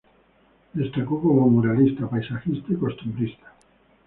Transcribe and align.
Destacó 0.73 1.21
como 1.21 1.47
muralista, 1.47 2.09
paisajista 2.09 2.73
y 2.73 2.75
costumbrista. 2.75 3.53